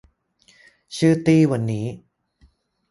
[0.97, 1.85] ชื่อตี้วันนี้